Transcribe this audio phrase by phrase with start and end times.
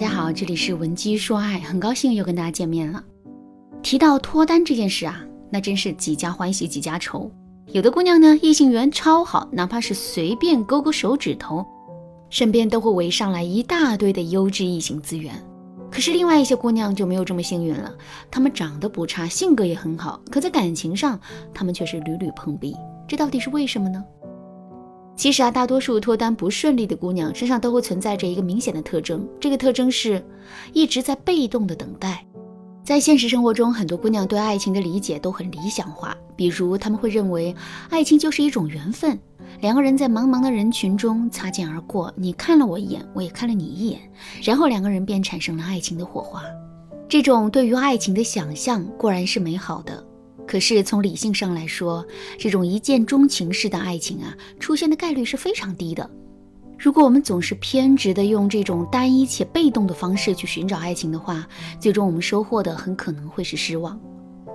[0.00, 3.04] 大家好，这里是文姬说爱，很高兴又跟大家见面了。
[3.82, 7.30] 提到脱单这件事啊，那真是几家欢喜几家愁。
[7.66, 11.66] 有的姑娘呢，异性缘超好，哪怕是随便勾勾手指头，
[12.30, 15.34] 身边都会围上来一大堆的优质异性资源。
[15.90, 17.94] 可是另外一些姑娘就没有这么幸运了，
[18.30, 21.20] 她们长得不差，性格也很好，可在感情上，
[21.52, 22.74] 她们却是屡屡碰壁。
[23.06, 24.02] 这到底是为什么呢？
[25.20, 30.24] 其实啊，大多数脱单不顺利的姑娘身上都会存在着一个明显的特征，这个特征是
[30.72, 32.24] 一直在被动的等待。
[32.82, 37.54] 在现实生活中，很多姑娘对爱情的理解都很理想化，比如她们会认为
[37.90, 39.20] 爱情就是一种缘分，
[39.60, 44.00] 两个人在茫茫的人群中擦肩而过，你看了我一眼，我也看了你一眼，
[44.42, 46.42] 然后两个人便产生了爱情的火花。
[47.10, 50.02] 这种对于爱情的想象固然是美好的。
[50.50, 52.04] 可是从理性上来说，
[52.36, 56.10] 这种一见钟情式的爱情啊，出现的概率是非常低的。
[56.76, 61.46] 如果我们总是偏执的用这种单一且被动的方式去寻找爱情的话，
[61.78, 63.96] 最终我们收获的很可能会是失望。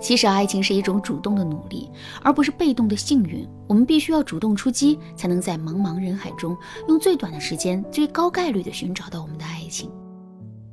[0.00, 1.90] 其实爱情是一种主动的努力，
[2.22, 3.44] 而不是被动的幸运。
[3.66, 9.90] 我们必须要主动出击，才能在茫茫人海中用最短的时间、最高概率的寻找到我们的爱情。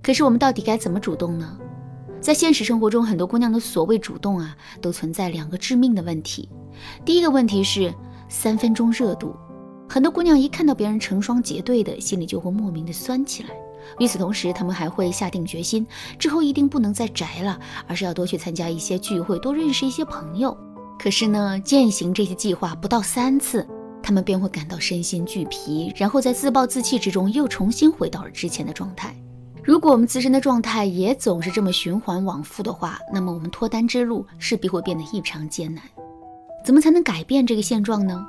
[0.04, 1.58] 可是我们到底该怎么主动呢？
[2.20, 6.50] 在现实生活中，很多姑娘的所谓主动啊，都存在两个致命的问题。
[7.06, 7.94] 第一个问题是
[8.28, 9.36] 三分钟热度，
[9.88, 13.50] 很多姑娘一看到别人成双结对的，心里就会莫名的酸起来。
[14.00, 15.88] 与此同时，她们还会下定决心，
[16.20, 17.58] 之后一定不能再宅了，
[17.88, 20.56] 而是要多去参加一些聚会，多认识一些朋友。
[21.00, 23.66] 可是呢，践行这些计划不到三次，
[24.04, 29.16] 她们便会感到身心俱疲，然后在自暴自弃之中，又重新回到了之前的状态。
[29.68, 35.84] 如果我们自身的状态也总是这么循环往复的话，那么我们脱单之路势必会变得异常艰难。
[36.64, 38.26] 怎么才能改变这个现状呢？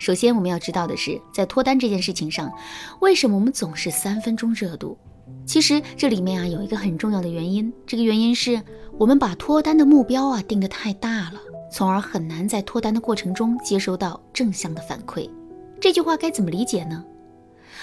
[0.00, 2.52] 首先，我们要知道的是，在脱单这件事情上，
[2.98, 4.98] 为什么我们总是三分钟热度？
[5.46, 8.60] 其实这里面啊有一个很重要的原因，这个原因是
[8.98, 11.38] 我们把脱单的目标啊定得太大了，
[11.70, 15.30] 从而很难在脱单的过程中接收到正向的反馈。
[15.80, 17.04] 这句话该怎么理解呢？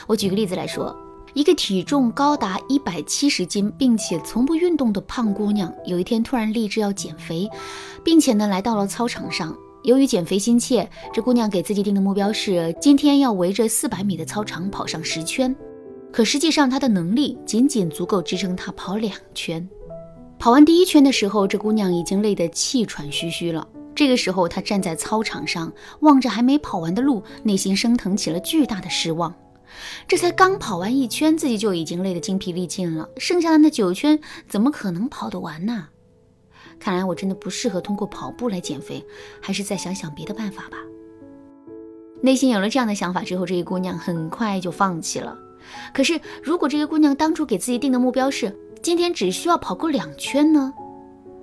[0.08, 0.94] 我举个例子来说。
[1.36, 7.50] 一个体重高达一百七十斤，并且从不运动的胖姑娘，有一天突然立志要减肥，
[8.06, 9.54] 并且呢来到了操场上。
[9.84, 15.54] 由于减肥心切，这姑娘给自己定的目标是今天要围着四百米的操场跑上十圈。
[16.10, 19.68] 可实际上，她的能力仅仅足够支撑她跑两圈。
[20.40, 23.68] 跑完第一圈的时候，这姑娘已经累得气喘吁吁了。
[23.94, 25.70] 这个时候，她站在操场上，
[26.00, 29.36] 望着还没跑完的路，内心升腾起了巨大的失望。
[30.08, 33.10] 这才刚跑完一圈，自己就已经累得精疲力尽了。
[33.18, 35.88] 剩下的那九圈怎么可能跑得完呢？
[36.80, 39.06] 看来我真的不适合通过跑步来减肥，
[39.42, 40.78] 还是再想想别的办法吧。
[42.22, 45.38] 内心有了这样的想法之后，这个姑娘很快就放弃了。
[45.94, 50.74] 可是，如果这个姑娘当初给自己定的目标是今天只需要跑够两圈呢？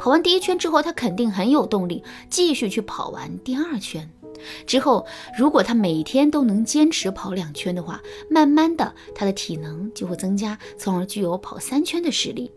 [0.03, 4.11] 跑完第一圈之后，他肯定很有动力继续去跑完第二圈。
[4.67, 5.07] 之后，
[5.39, 12.51] 如果他每天都能坚持跑两圈的话，慢慢的，他的体能就会增加，从而具有跑三圈的实力。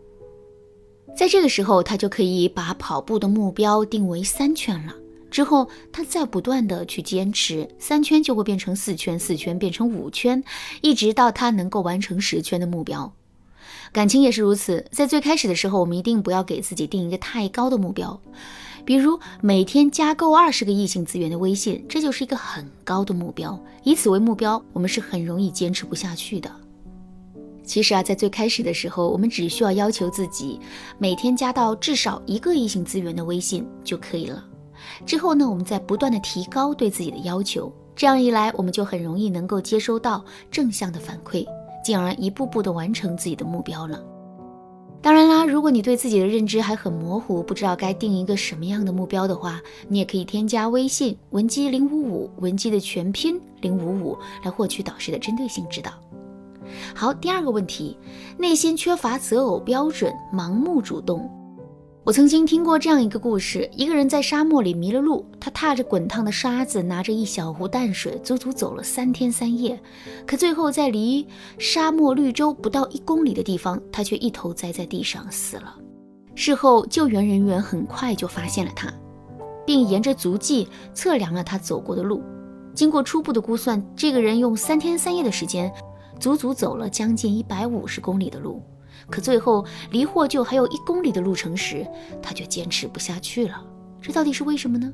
[1.16, 4.92] 在这个时候，他就可以把跑步的目标定为三圈了。
[5.30, 10.42] 之后，他再不断的去坚持，三圈就会变成四圈，四圈变成五圈，
[10.82, 13.14] 一直到他能够完成十圈的目标。
[13.96, 18.20] 感情也是如此，在最开始的时候，我们一定不要给自己定一个太高的目标。
[18.84, 23.58] 比如每天加够二十个异性资源的微信，这就是一个很高的目标。
[23.84, 26.50] 以此为目标，我们是很容易坚持不下去的。
[27.64, 30.60] 其实啊，在最开始的时候，我们只需要要求自己
[30.98, 34.44] 每天加到至少一个异性资源的微信就可以了。
[35.06, 41.46] 之后呢，我们再不断的提高对自己的要求，这样一来，我们就很容易能够接收到正向的反馈，
[41.86, 44.02] 进而一步步的完成自己的目标了。
[45.00, 55.92] 当然啦，如果你对自己的认知还很模糊，不知道该定一个什么样的目标的话，你也可以添加微信文姬零五五，文姬的全拼零五五，来获取导师的针对性指导。
[56.92, 57.96] 好，第二个问题，
[58.36, 61.30] 内心缺乏择偶标准，盲目主动。
[62.06, 69.76] 我曾经听过这样一个故事：一个人在沙漠里迷了路，他踏着滚烫的沙子，拿着一小壶淡水，足足走了三天三夜。
[70.24, 71.26] 可最后，在离
[71.58, 75.74] 沙漠绿洲不到一公里的地方，他却一头栽在地上死了。
[76.36, 78.88] 事后，救援人员很快就发现了他，
[79.66, 82.22] 并沿着足迹测量了他走过的路。
[82.72, 85.72] 经过初步的估算，这个人用三天三夜的时间，
[86.20, 88.62] 足足走了将近一百五十公里的路。
[89.10, 91.86] 可最后离获救还有一公里的路程时，
[92.22, 93.64] 他却坚持不下去了。
[94.00, 94.92] 这到底是为什么呢？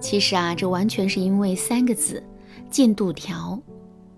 [0.00, 2.22] 其实啊，这完全是因为三个字：
[2.70, 3.60] 进度条。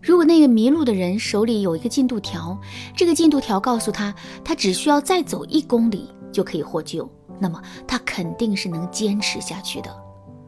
[0.02, 2.58] 如果那个迷路的人手里有一个进度条，
[2.96, 4.14] 这个进度条告诉他，
[4.44, 9.94] 他只需要再走一公里就可以获救，那么他肯定是能坚持下去的。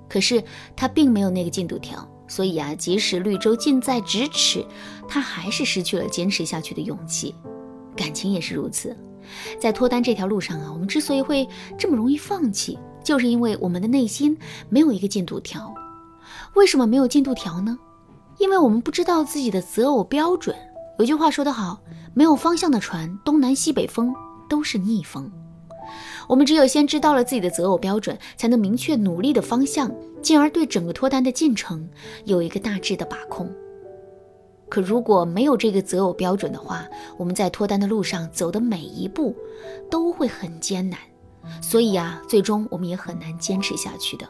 [0.09, 0.43] 可是
[0.77, 4.65] 他并没有那个进度条，所以啊，即使绿洲近在咫尺，
[5.09, 7.35] 他还是失去了坚持下去的勇气。
[7.97, 8.97] 感情也是如此，
[9.61, 11.47] 在脱单这条路上啊，我们之所以会
[11.79, 14.37] 这么容易放弃，就是因为我们的内心
[14.69, 15.73] 没有一个进度条。
[16.55, 17.79] 为什么没有进度条呢？
[18.39, 20.57] 因为我们不知道自己的择偶标准。
[20.99, 21.81] 有句话说得好，
[22.15, 24.15] 没有方向的船，东南西北风
[24.49, 25.31] 都是逆风。
[26.29, 29.91] 我们只有先知道了自己的择偶标准，才能明确努力的方向，
[30.23, 31.89] 进而对整个脱单的进程
[32.25, 33.51] 有一个大致的把控。
[34.73, 36.89] 可如果没有这个择偶标准的话，
[37.19, 39.37] 我们在脱单的路上走的每一步
[39.91, 40.99] 都会很艰难，
[41.61, 44.27] 所以啊，最终我们也很难坚持下去的。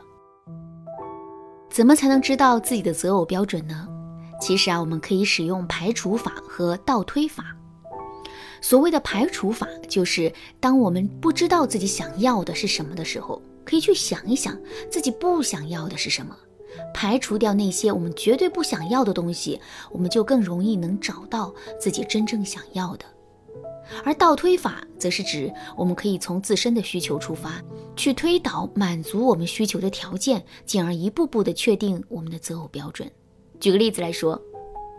[1.70, 3.86] 怎么才能知道自己的择偶标准呢？
[4.40, 7.56] 其实啊，我们可以使用排除法和倒推法。
[8.60, 14.58] 所谓的排除法，就是当我们不知道自己想要的是什么的时候，可以去想一想
[14.90, 16.36] 自己不想要的是什么，
[16.94, 19.60] 排除掉那些我们绝对不想要的东西，
[19.90, 23.04] 我们就更容易能找到自己真正想要的。
[24.04, 27.60] 而倒推法则是指，我们可以从自身的需求出发，
[27.96, 33.10] 去推导满足我们需求的条件，进而一步步地确定我们的择偶标准。
[33.60, 34.40] 举个例子来说，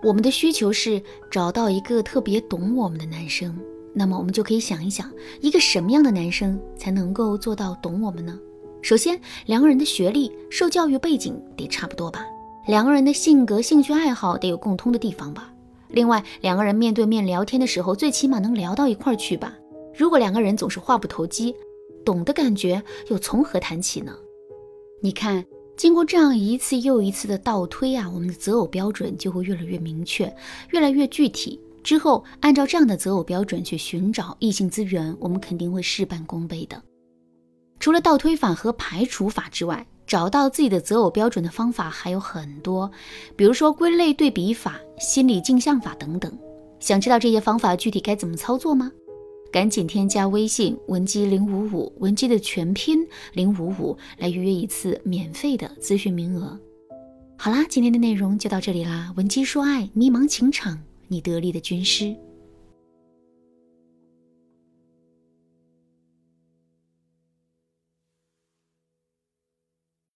[0.03, 3.57] 我们的需求是找到一个特别懂我们的男生，
[3.93, 5.11] 那么我们就可以想一想，
[5.41, 8.37] 一个什么样的男生才能够做到懂我们呢？
[8.83, 12.25] 首先，两个人的学历、受教育背景得差不多吧，
[12.67, 15.49] 两个人的性格、兴趣爱好得有共通的地方吧。
[15.87, 19.55] 另外，两个人面对面聊天的时候，最起码能聊到一块儿去吧。
[19.95, 21.55] 如果两个人总是话不投机，
[22.03, 24.13] 懂的感觉又从何谈起呢？
[25.01, 25.45] 你看，
[25.77, 30.25] 经过这样一次又一次的倒推啊，我们的择偶标准就会越来越明确，
[30.71, 31.57] 越来越具体。
[31.83, 36.81] 之后，按照这样的择偶标准去寻找异性资源，我们肯定会事半功倍的。
[37.83, 42.89] 除了倒推法和排除法之外，找到自己的择偶标准的方法还有很多，
[43.35, 46.31] 比如说归类对比法、心理镜像法等等。
[46.79, 48.89] 想知道这些方法具体该怎么操作吗？
[49.51, 56.57] 赶紧添加微信文姬零五五，文姬的全拼零五五，来预约一次免费的咨询名额。
[57.35, 59.13] 好啦，今天的内容就到这里啦。
[59.17, 62.15] 文姬说爱，迷茫情场，你得力的军师。